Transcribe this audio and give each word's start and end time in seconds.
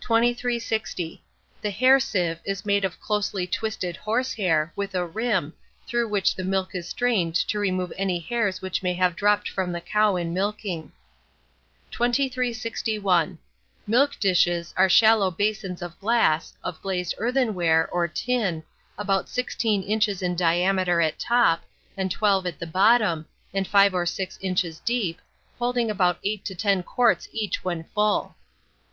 2360. 0.00 1.22
The 1.62 1.70
Hair 1.70 2.00
Sieve 2.00 2.40
is 2.44 2.66
made 2.66 2.84
of 2.84 2.98
closely 2.98 3.46
twisted 3.46 3.94
horse 3.96 4.32
hair, 4.32 4.72
with 4.74 4.92
a 4.92 5.06
rim, 5.06 5.52
through 5.86 6.08
which 6.08 6.34
the 6.34 6.42
milk 6.42 6.74
is 6.74 6.88
strained 6.88 7.36
to 7.36 7.60
remove 7.60 7.92
any 7.96 8.18
hairs 8.18 8.60
which 8.60 8.82
may 8.82 8.92
have 8.94 9.14
dropped 9.14 9.48
from 9.48 9.70
the 9.70 9.80
cow 9.80 10.16
in 10.16 10.34
milking. 10.34 10.90
2361. 11.92 13.38
Milk 13.86 14.18
Dishes 14.18 14.74
are 14.76 14.88
shallow 14.88 15.30
basins 15.30 15.80
of 15.80 15.96
glass, 16.00 16.52
of 16.64 16.82
glazed 16.82 17.14
earthenware, 17.18 17.88
or 17.92 18.08
tin, 18.08 18.64
about 18.98 19.28
16 19.28 19.80
inches 19.84 20.22
in 20.22 20.34
diameter 20.34 21.00
at 21.00 21.20
top, 21.20 21.62
and 21.96 22.10
12 22.10 22.46
at 22.46 22.58
the 22.58 22.66
bottom, 22.66 23.26
and 23.54 23.68
5 23.68 23.94
or 23.94 24.06
6 24.06 24.38
inches 24.42 24.80
deep, 24.80 25.20
holding 25.60 25.88
about 25.88 26.18
8 26.24 26.44
to 26.46 26.54
10 26.56 26.82
quarts 26.82 27.28
each 27.30 27.62
when 27.64 27.84
full. 27.94 28.34